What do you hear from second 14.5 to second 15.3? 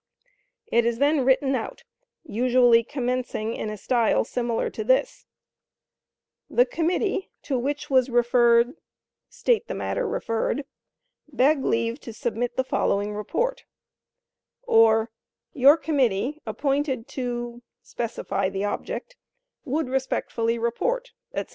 or,